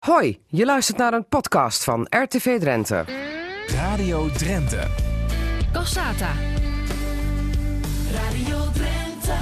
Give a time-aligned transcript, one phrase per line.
[0.00, 3.04] Hoi, je luistert naar een podcast van RTV Drenthe.
[3.66, 4.86] Radio Drenthe.
[5.72, 6.32] Cassata.
[8.12, 9.38] Radio Drenthe.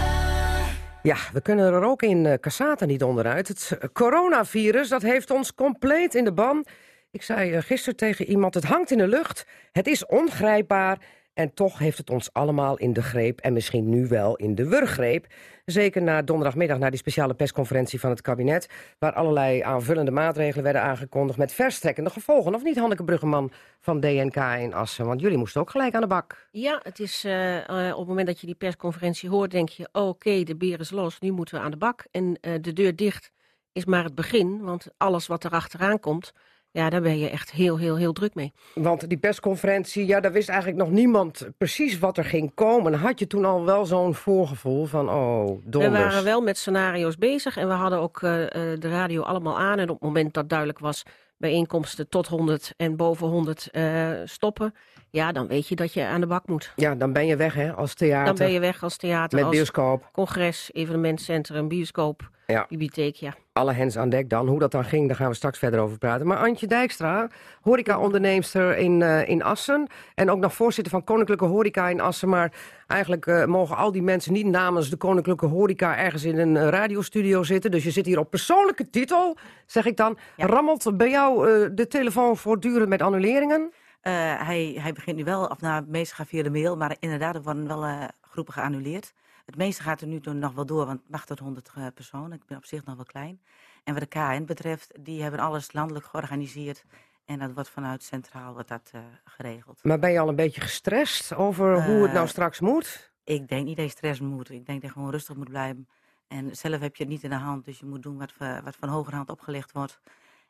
[1.02, 3.48] Ja, we kunnen er ook in uh, Cassata niet onderuit.
[3.48, 6.66] Het coronavirus, dat heeft ons compleet in de ban.
[7.11, 9.46] Ik zei uh, gisteren tegen iemand, het hangt in de lucht.
[9.72, 10.98] Het is ongrijpbaar.
[11.39, 14.68] En toch heeft het ons allemaal in de greep en misschien nu wel in de
[14.68, 15.27] wurggreep.
[15.64, 18.68] Zeker na donderdagmiddag, na die speciale persconferentie van het kabinet...
[18.98, 21.39] waar allerlei aanvullende maatregelen werden aangekondigd...
[21.39, 22.54] met verstrekkende gevolgen.
[22.54, 25.07] Of niet, Hanneke Bruggeman van DNK in Assen?
[25.07, 26.48] Want jullie moesten ook gelijk aan de bak.
[26.50, 29.50] Ja, het is uh, uh, op het moment dat je die persconferentie hoort...
[29.50, 32.05] denk je, oké, de beer is los, nu moeten we aan de bak.
[32.11, 33.31] En uh, de deur dicht
[33.73, 36.33] is maar het begin, want alles wat er achteraan komt...
[36.70, 38.53] Ja, daar ben je echt heel, heel, heel druk mee.
[38.75, 42.95] Want die persconferentie, ja, daar wist eigenlijk nog niemand precies wat er ging komen.
[42.95, 45.92] Had je toen al wel zo'n voorgevoel van, oh, donders.
[45.92, 49.78] We waren wel met scenario's bezig en we hadden ook uh, de radio allemaal aan.
[49.78, 51.03] En op het moment dat duidelijk was,
[51.36, 54.75] bijeenkomsten tot 100 en boven 100 uh, stoppen...
[55.11, 56.73] ja, dan weet je dat je aan de bak moet.
[56.77, 58.27] Ja, dan ben je weg hè, als theater.
[58.27, 60.09] Dan ben je weg als theater, Met als bioscoop.
[60.12, 62.67] congres, evenementcentrum, bioscoop, ja.
[62.69, 63.34] bibliotheek, ja.
[63.53, 64.48] Alle hens aan dek dan.
[64.48, 66.27] Hoe dat dan ging, daar gaan we straks verder over praten.
[66.27, 67.29] Maar Antje Dijkstra,
[67.61, 69.86] horeca-onderneemster in, uh, in Assen...
[70.14, 72.29] en ook nog voorzitter van Koninklijke Horeca in Assen...
[72.29, 72.53] maar
[72.86, 75.97] eigenlijk uh, mogen al die mensen niet namens de Koninklijke Horeca...
[75.97, 77.70] ergens in een uh, radiostudio zitten.
[77.70, 79.36] Dus je zit hier op persoonlijke titel,
[79.67, 80.19] zeg ik dan.
[80.36, 80.47] Ja.
[80.47, 83.73] Rammelt bij jou de telefoon voortdurend met annuleringen?
[84.03, 84.13] Uh,
[84.47, 86.77] hij, hij begint nu wel, of nou, het meeste gaat via de mail...
[86.77, 89.13] maar inderdaad, er worden wel uh, groepen geannuleerd.
[89.47, 92.33] Het meeste gaat er nu nog wel door, want het mag tot 100 uh, personen.
[92.33, 93.41] Ik ben op zich nog wel klein.
[93.85, 96.85] En wat de KN betreft, die hebben alles landelijk georganiseerd...
[97.29, 99.81] En dat wordt vanuit centraal wordt dat, uh, geregeld.
[99.83, 103.13] Maar ben je al een beetje gestrest over uh, hoe het nou straks moet?
[103.25, 104.51] Ik denk niet dat je stress moet.
[104.51, 105.89] Ik denk dat je gewoon rustig moet blijven.
[106.29, 108.33] En zelf heb je het niet in de hand, dus je moet doen wat,
[108.65, 110.01] wat van hogerhand opgelegd wordt.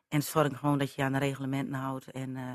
[0.09, 2.51] En zorg gewoon dat je aan de reglementen houdt en uh,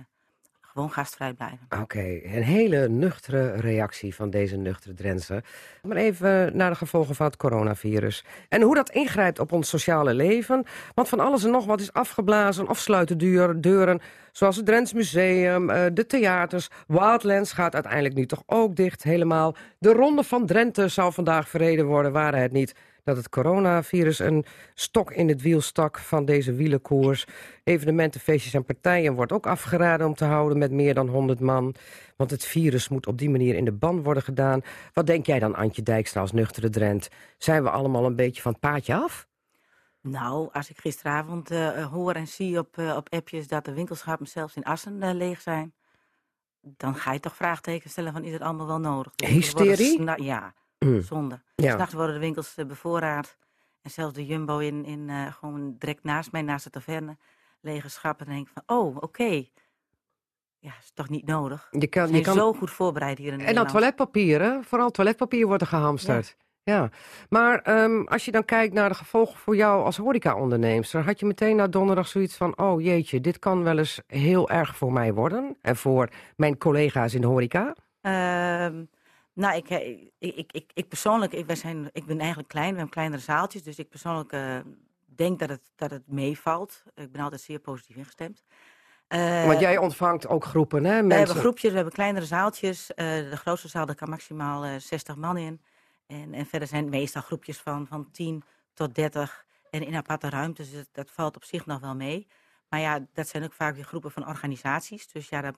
[0.74, 1.58] gewoon gastvrij blijven.
[1.80, 5.42] Oké, een hele nuchtere reactie van deze nuchtere Drentse.
[5.82, 8.24] Maar even naar de gevolgen van het coronavirus.
[8.48, 10.64] En hoe dat ingrijpt op ons sociale leven.
[10.94, 13.18] Want van alles en nog wat is afgeblazen of sluiten
[13.60, 14.00] deuren,
[14.32, 16.68] zoals het Drents Museum, de theaters.
[16.86, 19.56] Wildlands gaat uiteindelijk nu toch ook dicht helemaal.
[19.78, 24.44] De Ronde van Drenthe zou vandaag verreden worden, waren het niet dat het coronavirus een
[24.74, 27.26] stok in het wiel stak van deze wielenkoers.
[27.64, 31.74] Evenementen, feestjes en partijen wordt ook afgeraden om te houden met meer dan 100 man.
[32.16, 34.60] Want het virus moet op die manier in de ban worden gedaan.
[34.92, 37.08] Wat denk jij dan, Antje Dijkstra, als nuchtere Drent?
[37.38, 39.26] Zijn we allemaal een beetje van het paadje af?
[40.00, 44.26] Nou, als ik gisteravond uh, hoor en zie op, uh, op appjes dat de winkelschappen
[44.26, 45.74] zelfs in Assen uh, leeg zijn...
[46.60, 49.14] dan ga je toch vraagtekens stellen van is het allemaal wel nodig?
[49.14, 50.22] Dus Hysterie?
[50.22, 51.00] Ja, mm.
[51.02, 51.42] zonde.
[51.54, 51.72] Ja.
[51.72, 53.36] S'nachts worden de winkels uh, bevoorraad.
[53.82, 57.16] En zelfs de Jumbo in, in uh, gewoon direct naast mij, naast de taverne,
[57.60, 58.26] lege schappen.
[58.26, 59.04] En denk ik van, oh, oké.
[59.04, 59.52] Okay.
[60.58, 61.68] Ja, is toch niet nodig.
[61.70, 62.34] Je kan, je kan...
[62.34, 64.62] zo goed voorbereid hier in En dan toiletpapier, hè?
[64.62, 66.36] Vooral toiletpapier wordt er gehamsterd.
[66.62, 66.74] Ja.
[66.74, 66.90] ja.
[67.28, 71.04] Maar um, als je dan kijkt naar de gevolgen voor jou als horeca-onderneemster...
[71.04, 72.58] had je meteen na donderdag zoiets van...
[72.58, 75.56] oh jeetje, dit kan wel eens heel erg voor mij worden.
[75.60, 77.74] En voor mijn collega's in de horeca?
[78.66, 78.88] Um,
[79.34, 82.76] nou, ik, ik, ik, ik, ik persoonlijk, ik, wij zijn, ik ben eigenlijk klein, we
[82.76, 83.62] hebben kleinere zaaltjes.
[83.62, 84.58] Dus ik persoonlijk uh,
[85.04, 86.82] denk dat het, dat het meevalt.
[86.94, 88.44] Ik ben altijd zeer positief ingestemd.
[89.08, 90.92] Uh, Want jij ontvangt ook groepen, hè?
[90.92, 91.08] Mensen...
[91.08, 92.90] We hebben groepjes, we hebben kleinere zaaltjes.
[92.90, 92.96] Uh,
[93.30, 95.60] de grootste zaal, daar kan maximaal uh, 60 man in.
[96.06, 98.42] En, en verder zijn het meestal groepjes van, van 10
[98.74, 99.44] tot 30.
[99.70, 102.26] En in aparte ruimtes, dus dat, dat valt op zich nog wel mee.
[102.74, 105.08] Maar ja, dat zijn ook vaak weer groepen van organisaties.
[105.08, 105.54] Dus ja, dat,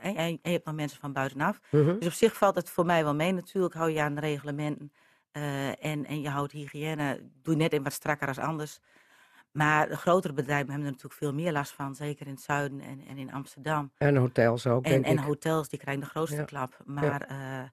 [0.00, 1.60] en, en je hebt nog mensen van buitenaf.
[1.70, 1.82] Mhm.
[1.82, 1.98] Uh -huh.
[1.98, 3.32] Dus op zich valt het voor mij wel mee.
[3.32, 4.92] Natuurlijk hou je aan de reglementen.
[5.32, 7.20] Uh, en, en je houdt hygiëne.
[7.42, 8.80] Doe net in wat strakker als anders.
[9.50, 11.94] Maar de grotere bedrijven hebben er natuurlijk veel meer last van.
[11.94, 13.92] Zeker in het zuiden en, en in Amsterdam.
[13.98, 15.18] En hotels ook, en, denk en ik.
[15.18, 16.44] hotels, die krijgen de grootste Ja.
[16.44, 16.78] klap.
[16.84, 17.70] Maar ja.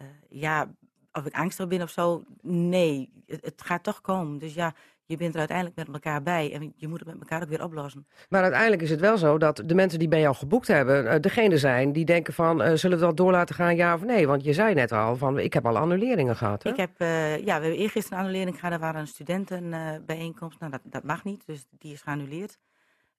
[0.00, 0.74] Uh, ja,
[1.16, 3.10] of ik angstig ben of zo, nee.
[3.26, 4.38] Het, het gaat toch komen.
[4.38, 4.74] Dus ja,
[5.06, 7.64] je bent er uiteindelijk met elkaar bij en je moet het met elkaar ook weer
[7.64, 8.06] oplossen.
[8.28, 11.14] Maar uiteindelijk is het wel zo dat de mensen die bij jou geboekt hebben, uh,
[11.20, 14.26] degene zijn die denken van, uh, zullen we dat door laten gaan, ja of nee?
[14.26, 16.62] Want je zei net al van, ik heb al annuleringen gehad.
[16.62, 16.70] Hè?
[16.70, 20.60] Ik heb, uh, ja, we hebben eergisteren een annulering gehad, er waren een studentenbijeenkomst.
[20.60, 22.58] nou, dat, dat mag niet, dus die is geannuleerd.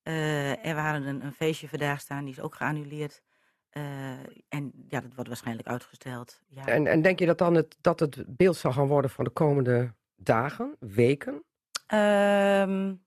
[0.07, 3.21] Eh, er waren een, een, feestje vandaag staan, die is ook geannuleerd.
[4.50, 6.41] En ja, dat wordt waarschijnlijk uitgesteld.
[6.47, 6.65] Ja.
[6.65, 9.29] En, en denk je dat dan het, dat het beeld zal gaan worden voor de
[9.29, 11.44] komende dagen, weken?
[11.94, 13.06] Um,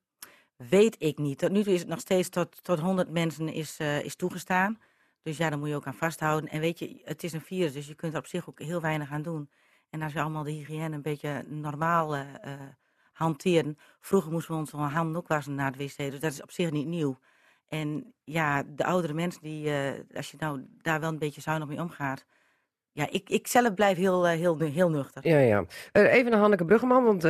[0.56, 1.38] weet ik niet.
[1.38, 4.78] Tot nu toe is het nog steeds tot, tot 100 mensen is, uh, is toegestaan.
[5.22, 6.50] Dus ja, daar moet je ook aan vasthouden.
[6.50, 8.80] En weet je, het is een virus, dus je kunt er op zich ook heel
[8.80, 9.50] weinig aan doen.
[9.90, 12.52] En als je allemaal de hygiëne een beetje normaal uh, uh,
[13.12, 13.78] hanteren.
[14.00, 16.70] Vroeger moesten we onze handen ook wassen naar de wc, dus dat is op zich
[16.70, 17.18] niet nieuw.
[17.70, 21.68] En ja, de oudere mensen, die, eh, als je nou daar wel een beetje zuinig
[21.68, 22.24] mee omgaat...
[22.92, 25.28] Ja, ik, ik zelf blijf heel, eh, heel, heel nuchter.
[25.28, 25.64] Ja, ja.
[25.92, 27.22] Eh, even naar Hanneke Bruggeman, want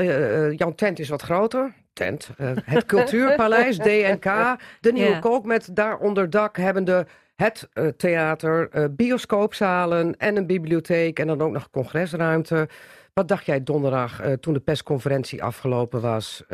[0.59, 1.75] jouw tent is wat groter.
[1.93, 2.31] Tent.
[2.37, 4.57] eh, het Cultuurpaleis, DNK.
[4.81, 5.19] De Nieuwe Ja.
[5.19, 7.07] Kook met daaronder dak hebbende
[7.41, 11.19] het eh, theater, eh, bioscoopzalen en een bibliotheek.
[11.19, 12.69] En dan ook nog congresruimte.
[13.15, 16.45] Wat dacht jij donderdag eh, toen de persconferentie afgelopen was?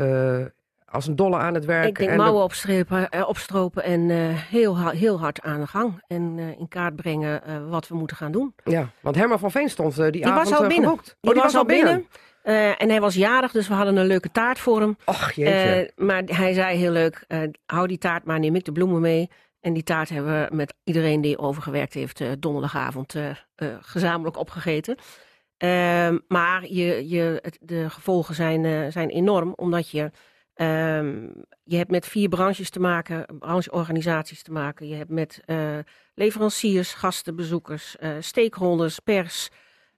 [0.97, 1.87] Als een dolle aan het werk.
[1.89, 6.03] Ik denk en mouwen opstrepen, eh, opstropen en eh, heel, heel hard aan de gang.
[6.07, 8.55] En eh, in kaart brengen wat we moeten gaan doen.
[8.65, 10.89] Ja, want Herman van Veen stond die, Die avond was al binnen.
[10.89, 11.17] geboekt.
[11.21, 12.07] Die Oh, was al binnen.
[12.79, 14.97] En hij was jarig, dus we hadden een leuke taart voor hem.
[15.05, 15.93] Och, jeetje.
[15.97, 17.25] Maar hij zei heel leuk,
[17.67, 19.31] hou die taart maar, neem ik de bloemen mee.
[19.61, 23.15] En die taart hebben we met iedereen die overgewerkt heeft donderdagavond
[23.81, 24.97] gezamenlijk opgegeten.
[25.57, 30.11] Ehm, maar je, je, het- de gevolgen zijn, zijn enorm, omdat je,
[30.57, 31.29] ehm,
[31.65, 34.89] je hebt met vier branches te maken, brancheorganisaties te maken.
[34.89, 35.79] Je hebt met eh,
[36.15, 39.49] leveranciers, gasten, bezoekers, eh, stakeholders, pers,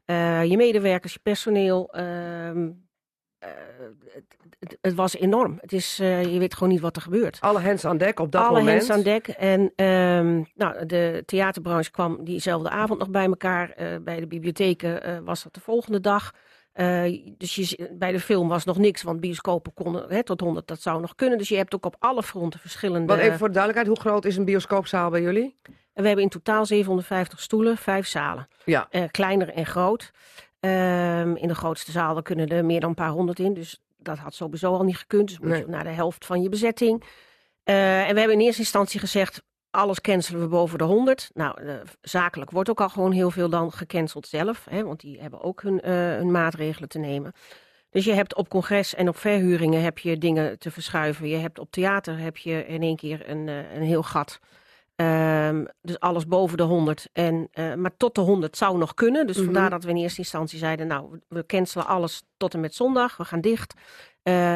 [0.05, 1.93] eh, je medewerkers, je personeel.
[1.93, 2.70] ehm,
[3.38, 3.49] eh,
[4.12, 5.58] het, het, het was enorm.
[5.60, 7.40] Het is, je weet gewoon niet wat er gebeurt.
[7.40, 8.76] Alle hens aan dek op dat Alle moment.
[8.78, 9.28] hens aan dek.
[9.28, 13.75] En ehm, nou, de theaterbranche kwam diezelfde avond nog bij elkaar.
[14.02, 16.32] Bij de bibliotheken was dat de volgende dag.
[16.78, 20.66] Eh, dus je, bij de film was nog niks, want bioscopen konden hè, tot 100,
[20.66, 21.38] dat zou nog kunnen.
[21.38, 23.06] Dus je hebt ook op alle fronten verschillende...
[23.06, 25.56] Want even voor de duidelijkheid, hoe groot is een bioscoopzaal bij jullie?
[25.64, 28.48] En we hebben in totaal 750 stoelen, vijf zalen.
[28.64, 28.86] Ja.
[28.90, 30.10] Eh, kleiner en groot.
[30.60, 33.54] Ehm, in de grootste zaal kunnen er meer dan een paar honderd in.
[33.54, 35.28] Dus dat had sowieso al niet gekund.
[35.28, 35.60] Dus moet Nee.
[35.60, 37.04] je naar de helft van je bezetting.
[37.64, 39.42] Eh, en we hebben in eerste instantie gezegd...
[39.78, 41.30] alles cancelen we boven de 100.
[41.34, 44.66] Nou, eh, zakelijk wordt ook al gewoon heel veel dan gecanceld zelf.
[44.70, 47.32] Hè, want die hebben ook hun, eh, hun maatregelen te nemen.
[47.90, 51.28] Dus je hebt op congres en op verhuringen heb je dingen te verschuiven.
[51.28, 54.38] Je hebt op theater heb je in één keer een, eh, een heel gat.
[54.96, 57.08] Ehm, dus alles boven de 100.
[57.12, 59.26] En, maar tot de 100 zou nog kunnen.
[59.26, 59.44] Dus Mhm.
[59.44, 63.16] vandaar dat we in eerste instantie zeiden: Nou, we- cancelen alles tot en met zondag.
[63.16, 63.75] We gaan dicht.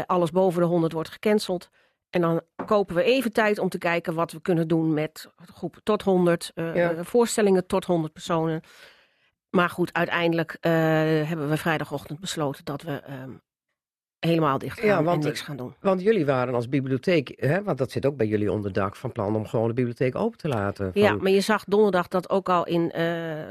[0.07, 1.71] Alles boven de 100 wordt gecanceld.
[2.13, 5.83] En dan kopen we even tijd om te kijken wat we kunnen doen met groepen
[5.83, 6.91] tot 100, eh, Ja.
[6.91, 8.61] eh, voorstellingen tot 100 personen.
[9.51, 10.73] Maar goed, uiteindelijk eh,
[11.29, 13.31] hebben we vrijdagochtend besloten dat we ehm,
[14.19, 15.75] helemaal dicht gaan Ja, want, en niks gaan doen.
[15.81, 19.13] Want jullie waren als bibliotheek, hè, want dat zit ook bij jullie onder dak, van
[19.13, 20.93] plan om gewoon de bibliotheek open te laten.
[20.93, 22.93] Van, Ja, maar je zag donderdag dat ook al in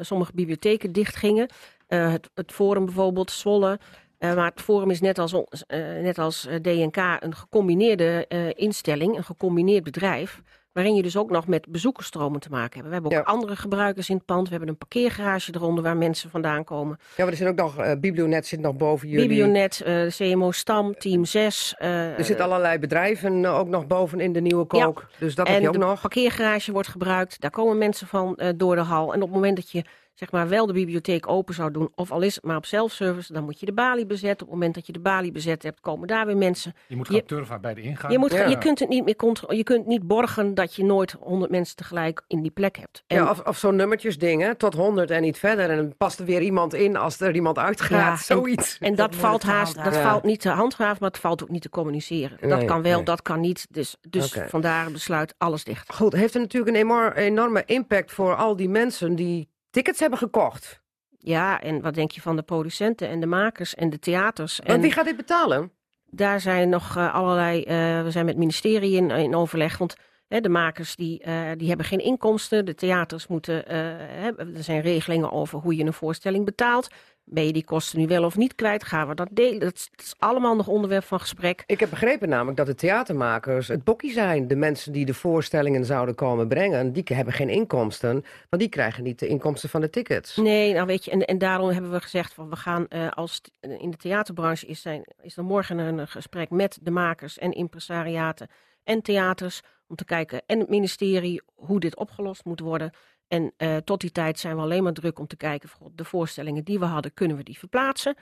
[0.01, 1.49] sommige bibliotheken dichtgingen.
[1.87, 3.79] Het, het Forum bijvoorbeeld, Zwolle.
[4.21, 8.25] Eh, maar het Forum is net als, eh, net als eh, DNK een gecombineerde
[8.55, 10.41] instelling, een gecombineerd bedrijf.
[10.73, 12.87] Waarin je dus ook nog met bezoekersstromen te maken hebt.
[12.87, 13.31] We hebben ook Ja.
[13.33, 14.43] andere gebruikers in het pand.
[14.45, 16.97] We hebben een parkeergarage eronder waar mensen vandaan komen.
[17.15, 19.27] Ja, maar er zit ook nog, Biblionet zit nog boven jullie.
[19.27, 21.75] Bibionet, eh, CMO Stam, Team 6.
[21.77, 25.07] eh, Er zitten allerlei bedrijven ook nog boven in de nieuwe kook.
[25.19, 26.01] Dus dat heb en je ook de nog.
[26.01, 27.41] parkeergarage wordt gebruikt.
[27.41, 29.13] Daar komen mensen van door de hal.
[29.13, 29.83] En op het moment dat je
[30.13, 33.33] zeg maar wel de bibliotheek open zou doen, of al is het maar op self-service,
[33.33, 34.31] dan moet je de balie bezetten.
[34.45, 36.73] Op het moment dat je de balie bezet hebt, komen daar weer mensen.
[36.87, 38.11] Je moet gaan turven bij de ingang.
[38.13, 38.45] Je, moet, Ja.
[38.47, 39.15] je kunt het niet meer
[39.47, 43.03] je kunt niet borgen dat je nooit 100 mensen tegelijk in die plek hebt.
[43.07, 45.69] En Ja, of, of zo'n nummertjesding, hè, tot 100 en niet verder.
[45.69, 47.89] En dan past er weer iemand in als er iemand uitgaat.
[47.89, 48.77] Ja, Zoiets.
[48.79, 51.69] En dat valt haast, dat valt niet te handhaven, maar het valt ook niet te
[51.69, 52.49] communiceren.
[52.49, 53.05] dat kan wel, nee.
[53.05, 53.67] dat kan niet.
[53.69, 55.93] Dus, dus vandaar besluit alles dicht.
[55.93, 60.19] Goed, heeft er natuurlijk een enorm- enorme impact voor al die mensen die tickets hebben
[60.19, 60.81] gekocht.
[61.17, 64.57] Ja, en wat denk je van de producenten en de makers en de theaters?
[64.57, 65.71] Want En wie gaat dit betalen?
[66.13, 67.63] daar zijn nog eh, allerlei.
[67.63, 69.77] eh, we zijn met het ministerie in, in overleg.
[69.77, 69.95] Want
[70.39, 72.65] de makers die, eh, die hebben geen inkomsten.
[72.65, 73.67] De theaters moeten.
[73.67, 76.87] eh, er zijn regelingen over hoe je een voorstelling betaalt.
[77.23, 78.83] Ben je die kosten nu wel of niet kwijt?
[78.83, 79.59] Gaan we dat delen?
[79.59, 81.63] Dat is, dat is allemaal nog onderwerp van gesprek.
[81.65, 84.47] Ik heb begrepen namelijk dat de theatermakers het bokkie zijn.
[84.47, 88.11] De mensen die de voorstellingen zouden komen brengen, die hebben geen inkomsten.
[88.49, 90.35] Want die krijgen niet de inkomsten van de tickets.
[90.35, 93.41] Nee, nou weet je, en, en daarom hebben we gezegd van we gaan eh, als
[93.59, 98.47] in de theaterbranche is, zijn, is er morgen een gesprek met de makers en impresariaten
[98.83, 99.61] en theaters
[99.91, 102.91] om te kijken en het ministerie hoe dit opgelost moet worden.
[103.27, 106.05] En eh, tot die tijd zijn we alleen maar druk om te kijken voor de
[106.05, 108.15] voorstellingen die we hadden, kunnen we die verplaatsen?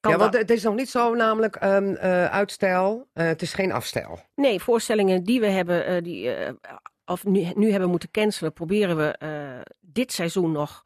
[0.00, 3.08] Kan ja, want het is nog niet zo namelijk ehm, eh, uitstel.
[3.12, 4.20] Eh, het is geen afstel.
[4.34, 6.30] Nee, voorstellingen die we hebben, die,
[7.04, 9.16] of nu, nu hebben moeten cancelen, proberen we
[9.80, 10.84] dit seizoen nog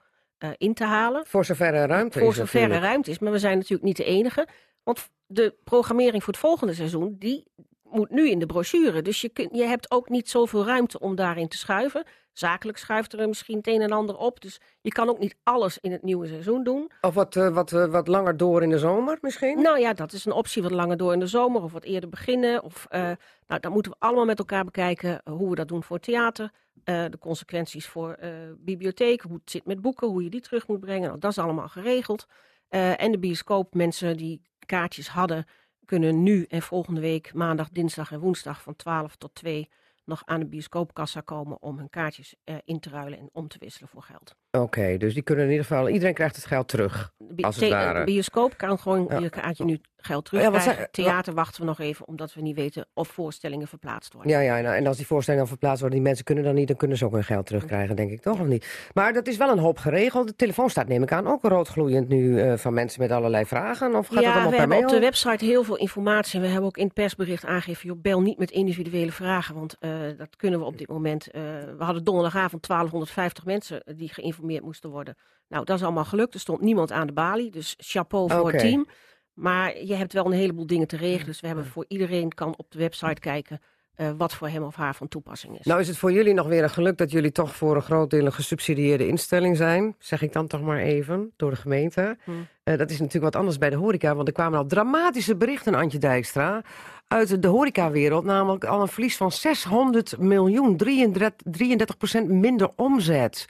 [0.57, 1.26] in te halen.
[1.26, 2.87] Voor zover er ruimte voor is zover er natuurlijk.
[2.87, 3.19] ruimte is.
[3.19, 4.49] Maar we zijn natuurlijk niet de enige.
[4.83, 7.47] Want de programmering voor het volgende seizoen, die
[7.94, 9.02] moet nu in de brochure.
[9.02, 12.04] Dus je, kun, je hebt ook niet zoveel ruimte om daarin te schuiven.
[12.34, 14.40] Zakelijk schuift er misschien het een en ander op.
[14.40, 16.90] Dus je kan ook niet alles in het nieuwe seizoen doen.
[17.00, 19.62] Of wat, uh, wat, uh, wat langer door in de zomer misschien?
[19.62, 20.62] Nou ja, dat is een optie.
[20.62, 22.62] Wat langer door in de zomer of wat eerder beginnen.
[22.62, 23.00] Of, uh,
[23.46, 26.50] nou, dan moeten we allemaal met elkaar bekijken hoe we dat doen voor theater.
[26.84, 28.18] de consequenties voor
[28.58, 29.20] bibliotheek.
[29.20, 30.08] Hoe het zit met boeken.
[30.08, 31.08] Hoe je die terug moet brengen.
[31.08, 32.26] Nou, dat is allemaal geregeld.
[32.68, 35.46] en de bioscoop, mensen die kaartjes hadden,
[35.85, 39.71] kunnen nu en volgende week maandag, dinsdag en woensdag van 12 tot 2
[40.05, 43.59] nog aan de bioscoopkassa komen om hun kaartjes uh, in te ruilen en om te
[43.59, 44.37] wisselen voor geld.
[44.54, 47.12] Oké, okay, dus die kunnen in ieder geval, iedereen krijgt het geld terug.
[47.40, 47.99] Als het ware.
[47.99, 49.18] de bioscoop kan gewoon ja.
[49.18, 50.76] je kaartje nu geld terugkrijgen.
[50.78, 54.32] Ja, Theater wachten we nog even, omdat we niet weten of voorstellingen verplaatst worden.
[54.32, 56.76] Ja, ja nou, en als die voorstellingen verplaatst worden, die mensen kunnen dan niet, dan
[56.76, 58.90] kunnen ze ook hun geld terugkrijgen, denk ik toch, of niet?
[58.94, 60.26] Maar dat is wel een hoop geregeld.
[60.26, 63.94] De telefoon staat, neem ik aan, ook roodgloeiend nu uh, van mensen met allerlei vragen.
[63.94, 64.88] Of gaat ja, het allemaal we hebben mail?
[64.88, 66.40] op de website heel veel informatie.
[66.40, 69.90] We hebben ook in het persbericht aangegeven, joh, bel niet met individuele vragen, want uh,
[70.18, 71.28] dat kunnen we op dit moment.
[71.28, 71.42] Uh,
[71.78, 75.16] we hadden donderdagavond 1250 mensen die geïnformeerd moesten worden.
[75.48, 76.34] Nou, dat is allemaal gelukt.
[76.34, 78.86] Er stond niemand aan de balie, dus chapeau voor het team.
[79.32, 81.26] Maar je hebt wel een heleboel dingen te regelen.
[81.26, 83.60] Dus we hebben voor iedereen kan op de website kijken
[83.96, 85.66] uh, wat voor hem of haar van toepassing is.
[85.66, 88.10] Nou is het voor jullie nog weer een geluk dat jullie toch voor een groot
[88.10, 89.94] deel een gesubsidieerde instelling zijn.
[89.98, 92.16] Zeg ik dan toch maar even, door de gemeente.
[92.24, 92.30] Hm.
[92.30, 95.74] Uh, dat is natuurlijk wat anders bij de horeca, want er kwamen al dramatische berichten,
[95.74, 96.62] Antje Dijkstra,
[97.08, 98.24] uit de horecawereld.
[98.24, 103.46] Namelijk al een verlies van 600 miljoen, 33 procent minder omzet.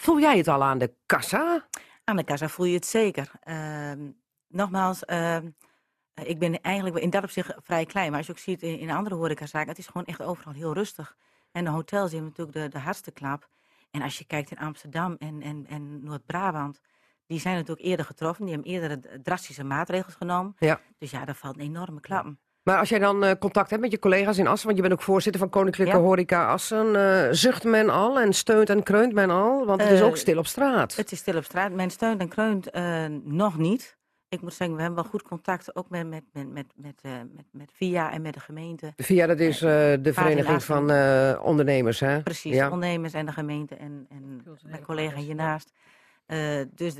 [0.00, 1.66] Voel jij het al aan de kassa?
[2.04, 3.30] Aan de kassa voel je het zeker.
[3.44, 3.92] Uh,
[4.48, 5.36] nogmaals, uh,
[6.14, 8.08] ik ben eigenlijk in dat opzicht vrij klein.
[8.08, 10.72] Maar als je ook ziet in, in andere horecazaken, het is gewoon echt overal heel
[10.72, 11.16] rustig.
[11.52, 13.48] En de hotels hebben natuurlijk de, de hardste klap.
[13.90, 16.80] En als je kijkt in Amsterdam en, en, en Noord-Brabant,
[17.26, 18.44] die zijn natuurlijk eerder getroffen.
[18.44, 20.54] Die hebben eerder drastische maatregels genomen.
[20.58, 20.80] Ja.
[20.98, 22.34] Dus ja, daar valt een enorme klap.
[22.62, 25.00] Maar als jij dan uh, contact hebt met je collega's in Assen, want je bent
[25.00, 26.00] ook voorzitter van Koninklijke ja.
[26.00, 29.66] Horeca Assen, uh, zucht men al en steunt en kreunt men al?
[29.66, 30.96] Want het uh, is ook stil op straat.
[30.96, 31.72] Het is stil op straat.
[31.72, 33.98] Men steunt en kreunt uh, nog niet.
[34.28, 37.12] Ik moet zeggen, we hebben wel goed contact ook met, met, met, met, met, uh,
[37.12, 38.92] met, met VIA en met de gemeente.
[38.96, 42.22] VIA, dat is uh, de Vereniging van uh, Ondernemers, hè?
[42.22, 42.64] Precies, ja.
[42.64, 45.72] ondernemers en de gemeente en, en mijn collega hiernaast.
[46.74, 46.94] dus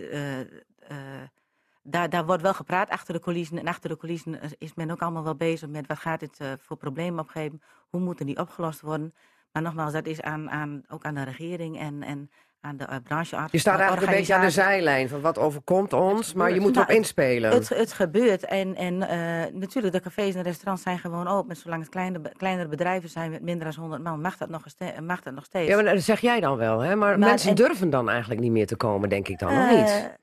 [1.83, 3.59] daar, daar wordt wel gepraat achter de coulissen.
[3.59, 6.77] En achter de coulissen is men ook allemaal wel bezig met wat gaat dit voor
[6.77, 7.63] problemen opgeven?
[7.89, 9.15] Hoe moeten die opgelost worden?
[9.53, 12.97] Maar nogmaals, dat is aan, aan, ook aan de regering en, en aan de uh,
[13.05, 13.53] branchearts.
[13.53, 16.77] Je staat eigenlijk een beetje aan de zijlijn van wat overkomt ons, maar je moet
[16.77, 17.51] erop inspelen.
[17.51, 21.57] Het, het, gebeurt en, en uh, natuurlijk de cafés en restaurants zijn gewoon open.
[21.57, 24.65] Zolang het kleine, kleinere bedrijven zijn met minder dan 100 man, mag dat nog,
[25.03, 25.69] mag dat nog steeds.
[25.69, 26.97] Ja, maar dat zeg jij dan wel, hè?
[26.97, 29.59] Maar, maar mensen en, durven dan eigenlijk niet meer te komen, denk ik dan, uh,
[29.59, 30.19] of niet?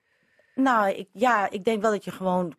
[0.58, 2.54] Nou, ik, ja, ik denk wel dat je gewoon...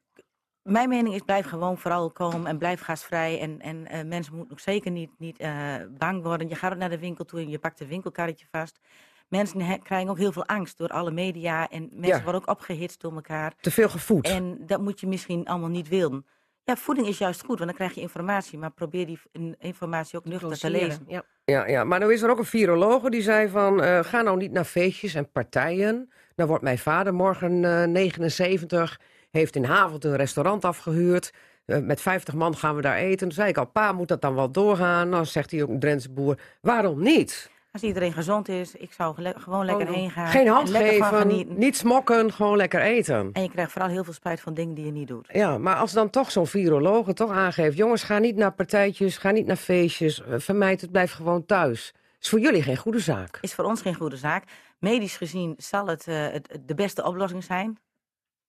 [0.63, 3.41] Mijn mening is, blijf gewoon vooral komen en blijf gasvrij.
[3.41, 6.49] En, en uh, mensen moeten ook zeker niet, niet uh, bang worden.
[6.49, 8.81] Je gaat ook naar de winkel toe en je pakt een winkelkarretje vast.
[9.29, 11.69] Mensen krijgen ook heel veel angst door alle media.
[11.69, 12.23] En mensen ja.
[12.23, 13.55] worden ook opgehitst door elkaar.
[13.61, 14.27] Te veel gevoed.
[14.27, 16.27] En dat moet je misschien allemaal niet willen.
[16.65, 18.59] Ja, voeding is juist goed, want dan krijg je informatie.
[18.59, 19.21] Maar probeer die
[19.59, 21.05] informatie ook nuchter te lezen.
[21.07, 21.23] Ja.
[21.45, 23.83] Ja, ja, maar nou is er ook een virologe die zei van...
[23.83, 26.13] Uh, ga nou niet naar feestjes en partijen.
[26.39, 31.33] Nou wordt mijn vader morgen uh, 79, heeft in Havelt een restaurant afgehuurd.
[31.67, 33.19] Uh, met 50 man gaan we daar eten.
[33.19, 35.09] Toen zei ik al, pa, moet dat dan wel doorgaan?
[35.09, 37.51] Nou zegt hij ook een Drentse boer, waarom niet?
[37.73, 40.27] Als iedereen gezond is, ik zou gewoon lekker oh, heen gaan.
[40.27, 43.31] Geen hand geven, niet smokken, gewoon lekker eten.
[43.33, 45.29] En je krijgt vooral heel veel spijt van dingen die je niet doet.
[45.33, 47.77] Ja, maar als dan toch zo'n virologe toch aangeeft...
[47.77, 50.23] jongens, ga niet naar partijtjes, ga niet naar feestjes...
[50.29, 51.95] vermijd het, blijf gewoon thuis.
[52.21, 53.39] Is voor jullie geen goede zaak.
[53.41, 54.45] Is voor ons geen goede zaak.
[54.79, 57.79] Medisch gezien zal het, uh, het de beste oplossing zijn.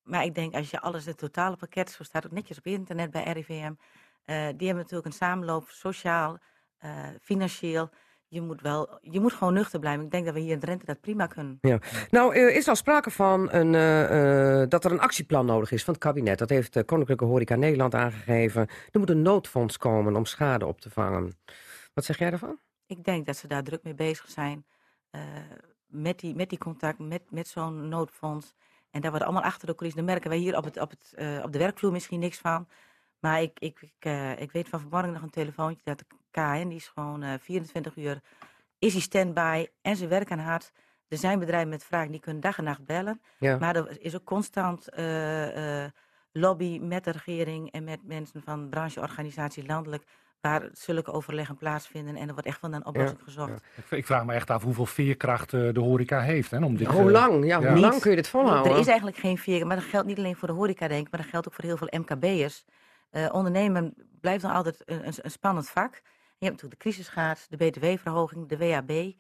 [0.04, 1.92] Maar ik denk als je alles, het totale pakket...
[1.92, 3.74] zo staat ook netjes op internet bij RIVM...
[4.26, 6.38] Uh, die hebben natuurlijk een samenloop, sociaal,
[6.82, 7.90] uh, financieel
[8.30, 10.06] je moet, wel, je moet gewoon nuchter blijven.
[10.06, 11.58] Ik denk dat we hier in Drenthe dat prima kunnen.
[11.62, 11.80] Ja.
[12.10, 15.84] Nou, er is al sprake van een, uh, uh, dat er een actieplan nodig is
[15.84, 16.38] van het kabinet.
[16.38, 18.68] Dat heeft de Koninklijke Horeca Nederland aangegeven.
[18.92, 21.38] Er moet een noodfonds komen om schade op te vangen.
[21.94, 22.60] Wat zeg jij daarvan?
[22.86, 24.66] Ik denk dat ze daar druk mee bezig zijn.
[25.12, 25.22] Uh,
[25.90, 28.54] met, die, met die contact, met, met zo'n noodfonds.
[28.92, 30.06] En daar worden allemaal achter de coulissen.
[30.06, 32.68] Dan merken wij hier op, het, op, het, op de werkvloer misschien niks van.
[33.20, 36.68] Maar ik, ik, ik, uh, ik weet van vanmorgen nog een telefoontje dat de KN,
[36.68, 38.22] die is gewoon uh, 24 uur,
[38.80, 40.72] is hij stand-by en ze werken hard.
[41.08, 43.22] Er zijn bedrijven met vragen die kunnen dag en nacht bellen.
[43.40, 43.58] Ja.
[43.58, 44.90] Maar er is ook constant
[46.32, 50.04] lobby met de regering en met mensen van brancheorganisaties landelijk
[50.42, 53.62] waar zulke overleggen plaatsvinden en er wordt echt van een oplossing ja, gezocht.
[53.90, 53.98] Ja.
[53.98, 56.52] Ik, vraag me echt af hoeveel veerkracht uh, de horeca heeft.
[56.52, 57.46] Hè, om dit, ja, hoe lang?
[57.46, 58.72] Ja, hoe lang kun je dit volhouden?
[58.72, 61.12] Er is eigenlijk geen veerkracht, maar dat geldt niet alleen voor de horeca denk ik,
[61.12, 62.66] maar dat geldt ook voor heel veel MKB'ers.
[63.10, 65.94] Eh, ondernemen blijft nog altijd een, een, een spannend vak.
[66.38, 69.14] Je hebt natuurlijk de crisis gehad, de btw-verhoging, de WAB,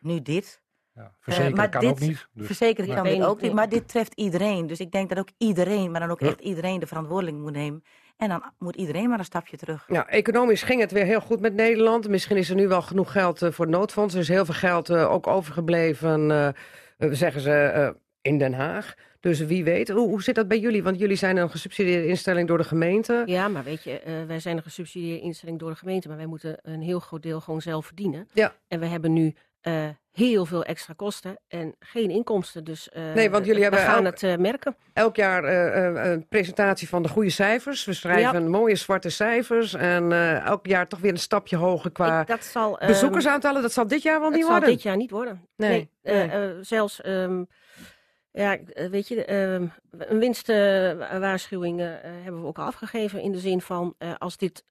[0.00, 0.62] nu dit.
[0.94, 2.28] Ja, verzekeren maar kan dit- ook niet.
[2.32, 2.96] Dus, Verzekerd nee.
[2.96, 3.52] kan dit ook niet.
[3.52, 4.66] maar dit treft iedereen.
[4.66, 7.84] Dus ik denk dat ook iedereen, maar dan ook echt iedereen de verantwoordelijkheid moet nemen.
[8.16, 9.84] En dan moet iedereen maar een stapje terug.
[9.88, 12.08] Ja, economisch ging het weer heel goed met Nederland.
[12.08, 14.14] Misschien is er nu wel genoeg geld eh, voor het noodfonds.
[14.14, 17.90] Er is heel veel geld eh, ook overgebleven, eh, zeggen ze, eh,
[18.20, 18.94] in Den Haag.
[19.20, 19.88] Dus wie weet.
[19.88, 20.82] Hoe, hoe zit dat bij jullie?
[20.82, 23.22] Want jullie zijn een gesubsidieerde instelling door de gemeente.
[23.26, 26.58] Ja, maar weet je, wij zijn een gesubsidieerde instelling door de gemeente, maar wij moeten
[26.62, 28.28] een heel groot deel gewoon zelf verdienen.
[28.32, 28.54] Ja.
[28.68, 32.64] En we hebben nu eh, heel veel extra kosten en geen inkomsten.
[32.64, 34.76] Dus eh, Nee, want jullie we hebben gaan elk- het eh, merken.
[34.92, 37.84] Elk jaar een presentatie van de goede cijfers.
[37.84, 39.74] We schrijven mooie zwarte cijfers.
[39.74, 40.12] En
[40.44, 43.62] elk jaar toch weer een stapje hoger qua Ik- dat zal, ehm, bezoekersaantallen.
[43.62, 44.68] Dat zal dit jaar wel niet zal worden.
[44.68, 45.48] dit jaar niet worden.
[45.56, 46.30] Nee, nee.
[46.60, 47.44] zelfs, ehm,
[48.32, 48.58] ja,
[48.90, 53.20] weet je, ehm, een winstwaarschuwing hebben we ook al afgegeven.
[53.20, 54.64] In de zin van, als dit,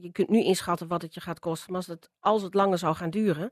[0.00, 1.72] je kunt nu inschatten wat het je gaat kosten.
[1.72, 3.50] Maar als het, als het langer zou gaan duren,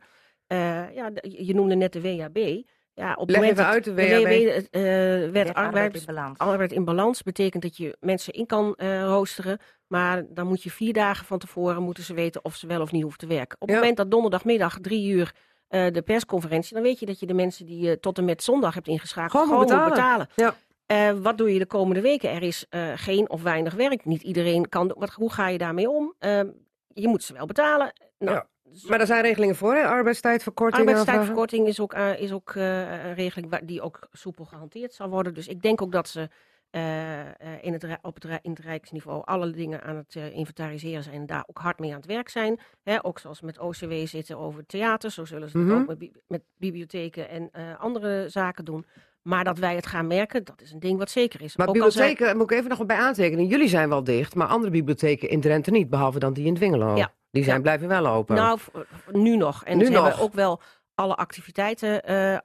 [0.51, 2.63] eh, ja, je noemde net de WHB.
[2.95, 4.23] Ja, op Leg even uit de de WHB.
[4.25, 6.39] WHB, eh, werd Wet arbeid in balans.
[6.39, 9.59] arbeid in balans betekent dat je mensen in kan eh, roosteren.
[9.87, 12.93] Maar dan moet je vier dagen van tevoren moeten ze weten of ze wel of
[12.93, 13.57] niet hoeven te werken.
[13.61, 13.77] Op het Ja.
[13.77, 15.35] moment dat donderdagmiddag drie uur
[15.69, 18.43] eh, de persconferentie, dan weet je dat je de mensen die je tot en met
[18.43, 20.29] zondag hebt ingeschakeld Gewoon gewoon, moet betalen.
[20.37, 20.55] Ja.
[20.87, 22.31] Eh, wat doe je de komende weken?
[22.31, 24.05] Er is eh, geen of weinig werk.
[24.05, 24.95] Niet iedereen kan.
[24.99, 26.15] Wat, hoe ga je daarmee om?
[26.19, 26.41] Eh,
[26.89, 27.93] je moet ze wel betalen.
[28.19, 28.47] Nou, Ja.
[28.89, 29.85] Maar er zijn regelingen voor, hè?
[29.87, 30.89] Arbeidstijdverkorting.
[30.89, 35.09] Arbeidstijdverkorting is ook, eh, is ook eh, een regeling waar, die ook soepel gehanteerd zal
[35.09, 35.35] worden.
[35.35, 36.29] Dus ik denk ook dat ze
[36.71, 37.21] eh,
[37.61, 41.45] in het, op het, in het Rijksniveau alle dingen aan het inventariseren zijn en daar
[41.47, 42.61] ook hard mee aan het werk zijn.
[42.83, 45.77] Hè, ook zoals met OCW zitten over theater, zo zullen ze het Mhm.
[45.81, 48.87] ook met, bi- met bibliotheken en andere zaken doen.
[49.23, 51.57] Maar dat wij het gaan merken, dat is een ding wat zeker is.
[51.57, 53.47] Maar Ook bibliotheken, moet ik even nog wat bij aantekenen.
[53.47, 55.91] Jullie zijn wel dicht, maar andere bibliotheken in Drenthe niet.
[55.91, 56.97] Behalve dan die in Dwingelo.
[56.97, 57.13] Ja.
[57.31, 57.63] Die zijn Ja.
[57.63, 58.35] blijven wel open.
[58.37, 58.59] Nou,
[59.11, 59.65] nu nog.
[59.65, 60.05] En Nu ze nog.
[60.05, 60.61] hebben ook wel
[60.95, 62.39] alle activiteiten eh ja,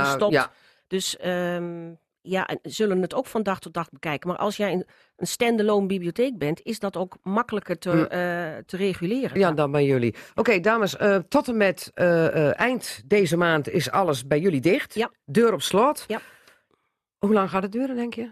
[0.00, 0.32] afgestopt.
[0.32, 0.50] ja.
[0.86, 1.92] Dus ehm,
[2.26, 4.28] ja, en zullen het ook van dag tot dag bekijken.
[4.28, 8.02] Maar als jij een, een standalone bibliotheek bent, is dat ook makkelijker te, Mm.
[8.04, 8.08] eh,
[8.66, 9.38] te reguleren.
[9.38, 10.14] Ja, dan bij jullie.
[10.34, 14.94] Oké, dames, eh, tot en met eh, eind deze maand is alles bij jullie dicht.
[14.94, 15.10] Ja.
[15.24, 16.04] Deur op slot.
[16.06, 16.20] Ja.
[17.18, 18.30] Hoe lang gaat het duren, denk je?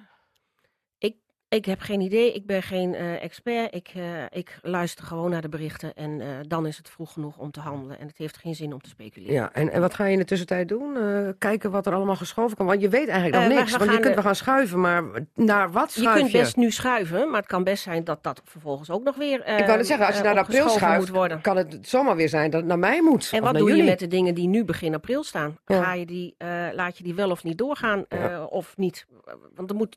[1.55, 3.75] Ik heb geen idee, ik ben geen eh, expert.
[3.75, 7.37] Ik, eh, ik luister gewoon naar de berichten en eh, dan is het vroeg genoeg
[7.39, 7.99] om te handelen.
[7.99, 9.35] En het heeft geen zin om te speculeren.
[9.35, 10.97] Ja, en, en wat ga je in de tussentijd doen?
[11.39, 12.67] Kijken wat er allemaal geschoven kan.
[12.67, 13.77] Want je weet eigenlijk nog niks.
[13.77, 16.21] want je kunt wel gaan schuiven, maar naar wat Je schuif je?
[16.23, 19.39] kunt best nu schuiven, maar het kan best zijn dat dat vervolgens ook nog weer.
[19.39, 21.41] Ik wou net zeggen, als je naar april schuift, moet worden.
[21.41, 23.31] kan het zomaar weer zijn dat het naar mij moet.
[23.33, 23.91] En wat doe je jullie.
[23.91, 25.59] met de dingen die nu begin april staan?
[25.67, 25.83] Ja.
[25.83, 26.35] Ga je die,
[26.73, 28.45] laat je die wel of niet doorgaan Ja.
[28.45, 29.07] of niet?
[29.55, 29.97] Want er moet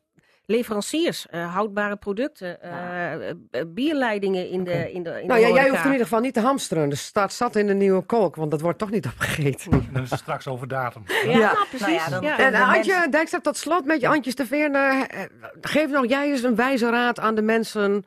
[0.52, 5.48] leveranciers, eh, houdbare producten, eh, eh, bierleidingen in de, in de, in de Nou ja,
[5.48, 6.88] jij hoeft in ieder geval niet te hamsteren.
[6.88, 9.88] Dus staat zat in de nieuwe kolk, want dat wordt toch niet opgegeten.
[9.92, 11.02] Dan is het straks over datum.
[11.06, 11.38] Ja, Ja.
[11.52, 11.86] nou, precies.
[11.86, 12.38] Nou ja, dan- Ja.
[12.38, 15.06] En de Antje mensen- Dijkstra, tot slot met je Antje Staverne.
[15.06, 15.20] eh,
[15.60, 18.04] Geef nog jij eens een wijze raad aan de mensen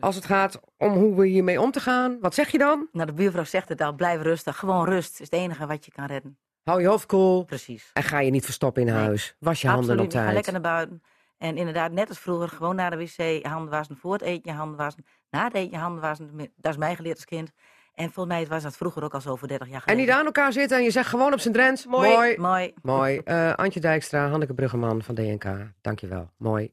[0.00, 2.18] als het gaat om hoe we hiermee om te gaan.
[2.20, 2.88] Wat zeg je dan?
[2.92, 4.56] Nou, de buurvrouw zegt het al, blijf rustig.
[4.58, 6.36] Gewoon rust is het enige wat je kan redden.
[6.64, 7.90] Hou je hoofd koel Precies.
[7.92, 9.02] en ga je niet verstoppen in Nee.
[9.02, 9.36] huis.
[9.38, 10.12] Was je handen op niet.
[10.12, 10.52] ga lekker tijd.
[10.62, 11.02] naar buiten.
[11.42, 13.96] En inderdaad, net als vroeger, gewoon naar de wc, handen wassen.
[13.96, 15.04] Voor het eten je handen wassen.
[15.30, 16.50] Na het eten je handen wassen.
[16.56, 17.50] Dat is mij geleerd als kind.
[17.94, 20.04] En volgens mij was dat vroeger ook al zo voor 30 jaar En geleden.
[20.04, 21.86] niet aan elkaar zitten en je zegt gewoon op zijn drent.
[21.86, 22.10] Mooi.
[22.14, 22.36] Mooi.
[22.38, 22.72] Mooi.
[22.82, 23.18] Mooi.
[23.18, 25.44] Eh, Antje Dijkstra, Hanneke Bruggeman van DNK.
[25.80, 26.30] Dankjewel.
[26.36, 26.72] Mooi.